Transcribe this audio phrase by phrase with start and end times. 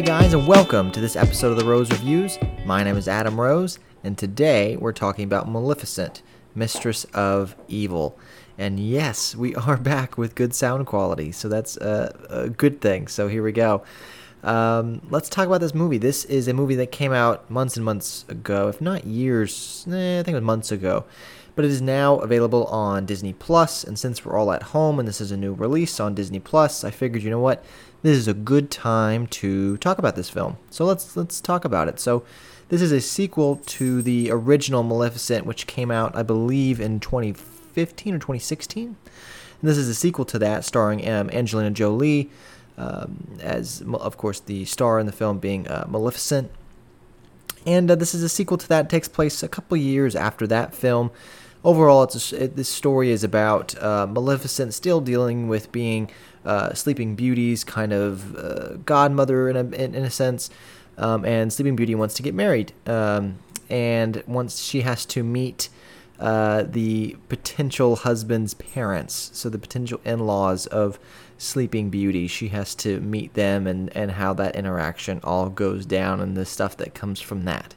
[0.00, 2.38] Hey guys, and welcome to this episode of the Rose Reviews.
[2.64, 6.22] My name is Adam Rose, and today we're talking about Maleficent,
[6.54, 8.18] Mistress of Evil.
[8.56, 13.08] And yes, we are back with good sound quality, so that's a, a good thing.
[13.08, 13.82] So here we go.
[14.42, 15.98] Um, let's talk about this movie.
[15.98, 19.84] This is a movie that came out months and months ago, if not years.
[19.86, 21.04] Eh, I think it was months ago.
[21.54, 25.06] But it is now available on Disney Plus, and since we're all at home and
[25.06, 27.64] this is a new release on Disney Plus, I figured, you know what,
[28.02, 30.56] this is a good time to talk about this film.
[30.70, 32.00] So let's let's talk about it.
[32.00, 32.24] So
[32.68, 38.14] this is a sequel to the original Maleficent, which came out, I believe, in 2015
[38.14, 38.84] or 2016.
[38.86, 38.96] And
[39.68, 42.30] this is a sequel to that, starring um, Angelina Jolie
[42.78, 46.50] um, as, of course, the star in the film being uh, Maleficent.
[47.66, 48.86] And uh, this is a sequel to that.
[48.86, 51.10] It takes place a couple years after that film.
[51.62, 56.10] Overall, it's a, it, this story is about uh, Maleficent still dealing with being
[56.44, 60.48] uh, Sleeping Beauty's kind of uh, godmother in a, in, in a sense,
[60.96, 62.72] um, and Sleeping Beauty wants to get married.
[62.86, 65.68] Um, and once she has to meet
[66.20, 70.98] uh, the potential husband's parents, so the potential in laws of
[71.38, 72.28] Sleeping Beauty.
[72.28, 76.44] She has to meet them and, and how that interaction all goes down and the
[76.44, 77.74] stuff that comes from that.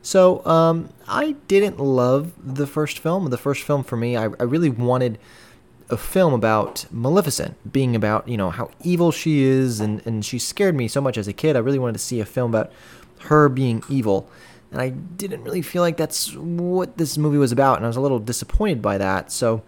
[0.00, 3.28] So um, I didn't love the first film.
[3.30, 5.18] The first film for me, I, I really wanted
[5.90, 10.38] a film about Maleficent being about, you know, how evil she is and, and she
[10.38, 11.56] scared me so much as a kid.
[11.56, 12.72] I really wanted to see a film about
[13.20, 14.28] her being evil.
[14.74, 17.96] And I didn't really feel like that's what this movie was about, and I was
[17.96, 19.30] a little disappointed by that.
[19.30, 19.62] So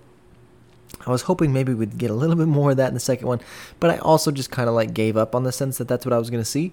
[1.06, 3.28] I was hoping maybe we'd get a little bit more of that in the second
[3.28, 3.40] one,
[3.78, 6.12] but I also just kind of like gave up on the sense that that's what
[6.12, 6.72] I was going to see.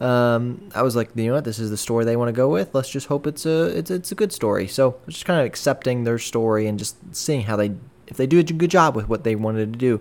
[0.00, 2.48] Um, I was like, you know what, this is the story they want to go
[2.48, 2.74] with.
[2.74, 4.66] Let's just hope it's a it's it's a good story.
[4.66, 7.72] So just kind of accepting their story and just seeing how they
[8.06, 10.00] if they do a good job with what they wanted to do.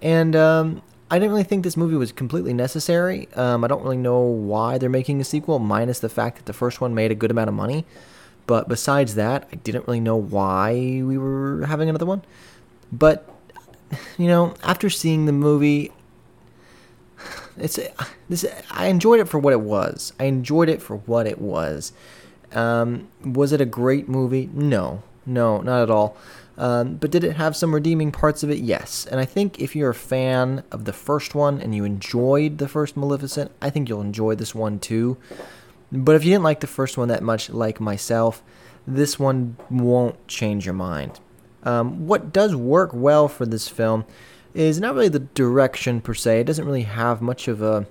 [0.00, 0.80] And um,
[1.14, 3.28] I didn't really think this movie was completely necessary.
[3.36, 6.52] Um, I don't really know why they're making a sequel, minus the fact that the
[6.52, 7.84] first one made a good amount of money.
[8.48, 12.22] But besides that, I didn't really know why we were having another one.
[12.90, 13.30] But
[14.18, 15.92] you know, after seeing the movie,
[17.56, 17.78] it's
[18.28, 18.44] this.
[18.72, 20.14] I enjoyed it for what it was.
[20.18, 21.92] I enjoyed it for what it was.
[22.50, 24.50] Um, was it a great movie?
[24.52, 26.16] No, no, not at all.
[26.56, 28.58] Um, but did it have some redeeming parts of it?
[28.58, 29.06] Yes.
[29.06, 32.68] And I think if you're a fan of the first one and you enjoyed the
[32.68, 35.16] first Maleficent, I think you'll enjoy this one too.
[35.90, 38.42] But if you didn't like the first one that much, like myself,
[38.86, 41.20] this one won't change your mind.
[41.64, 44.04] Um, what does work well for this film
[44.52, 46.40] is not really the direction per se.
[46.40, 47.86] It doesn't really have much of a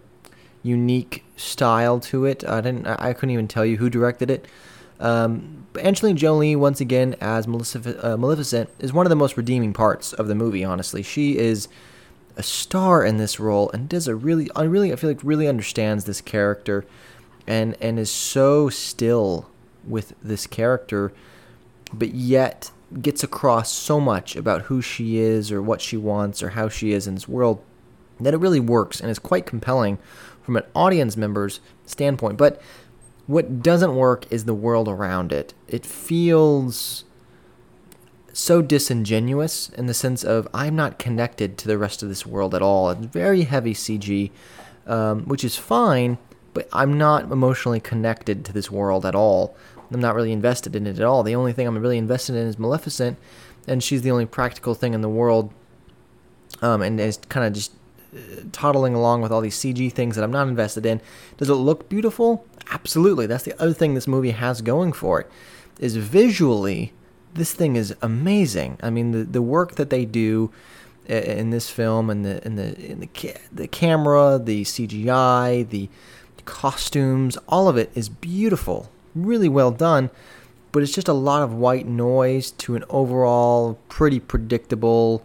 [0.62, 2.48] unique style to it.
[2.48, 2.88] I didn't.
[2.88, 4.48] I couldn't even tell you who directed it.
[5.00, 10.14] Um, Angelina Jolie, once again as uh, Maleficent, is one of the most redeeming parts
[10.14, 10.64] of the movie.
[10.64, 11.68] Honestly, she is
[12.38, 15.48] a star in this role and does a really, I really, I feel like really
[15.48, 16.86] understands this character,
[17.48, 19.50] and and is so still
[19.86, 21.12] with this character,
[21.92, 22.72] but yet
[23.02, 26.92] gets across so much about who she is or what she wants or how she
[26.92, 27.62] is in this world
[28.20, 29.98] that it really works and is quite compelling
[30.44, 32.38] from an audience member's standpoint.
[32.38, 32.62] But
[33.28, 35.54] what doesn't work is the world around it.
[35.68, 37.06] It feels
[38.34, 42.54] so disingenuous in the sense of I'm not connected to the rest of this world
[42.56, 42.90] at all.
[42.90, 44.32] It's very heavy CG,
[44.88, 46.18] um, which is fine,
[46.54, 49.56] but I'm not emotionally connected to this world at all.
[49.92, 51.24] I'm not really invested in it at all.
[51.24, 53.18] The only thing I'm really invested in is Maleficent,
[53.68, 55.54] and she's the only practical thing in the world.
[56.62, 57.74] Um, and is kind of just
[58.52, 61.02] toddling along with all these CG things that I'm not invested in.
[61.38, 62.46] Does it look beautiful?
[62.72, 63.26] Absolutely.
[63.26, 65.32] That's the other thing this movie has going for it.
[65.80, 66.94] Is visually,
[67.34, 68.78] this thing is amazing.
[68.82, 70.52] I mean, the the work that they do
[71.10, 75.90] uh, in this film and the in the the ca- the camera, the CGI, the
[76.46, 80.10] costumes, all of it is beautiful really well done,
[80.72, 85.24] but it's just a lot of white noise to an overall pretty predictable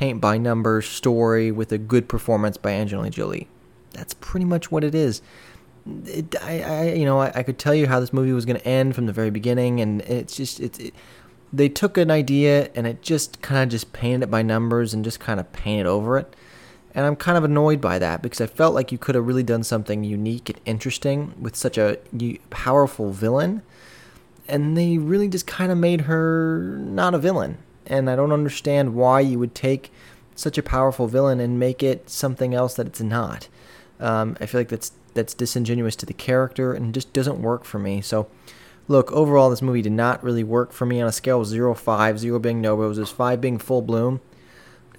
[0.00, 3.46] paint by numbers story with a good performance by Angelina Jolie.
[3.90, 5.20] That's pretty much what it is.
[6.06, 8.58] It, I, I, you know, I, I, could tell you how this movie was going
[8.58, 10.78] to end from the very beginning, and it's just it's.
[10.78, 10.94] It,
[11.52, 15.04] they took an idea and it just kind of just painted it by numbers and
[15.04, 16.36] just kind of painted over it.
[16.94, 19.42] And I'm kind of annoyed by that because I felt like you could have really
[19.42, 21.98] done something unique and interesting with such a
[22.50, 23.62] powerful villain.
[24.46, 27.58] And they really just kind of made her not a villain.
[27.90, 29.92] And I don't understand why you would take
[30.34, 33.48] such a powerful villain and make it something else that it's not.
[33.98, 37.78] Um, I feel like that's that's disingenuous to the character and just doesn't work for
[37.80, 38.00] me.
[38.00, 38.28] So,
[38.86, 41.74] look, overall, this movie did not really work for me on a scale of 0
[41.74, 44.20] 5, 0 being no roses, 5 being full bloom.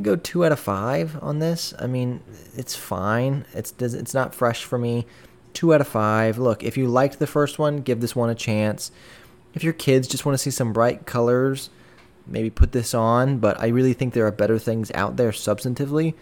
[0.01, 1.73] go two out of five on this.
[1.79, 2.21] I mean,
[2.55, 3.45] it's fine.
[3.53, 5.07] It's it's not fresh for me.
[5.53, 6.37] Two out of five.
[6.37, 8.91] Look, if you liked the first one, give this one a chance.
[9.53, 11.69] If your kids just want to see some bright colors,
[12.27, 13.37] maybe put this on.
[13.39, 16.13] But I really think there are better things out there substantively.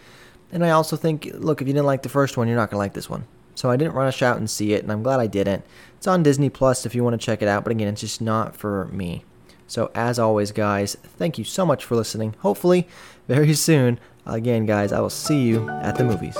[0.52, 2.78] And I also think, look, if you didn't like the first one, you're not gonna
[2.78, 3.26] like this one.
[3.54, 5.64] So I didn't rush out and see it, and I'm glad I didn't.
[5.96, 8.20] It's on Disney Plus if you want to check it out, but again, it's just
[8.20, 9.24] not for me.
[9.66, 12.34] So as always, guys, thank you so much for listening.
[12.40, 12.88] Hopefully,
[13.28, 16.36] very soon, again, guys, I will see you at the movies.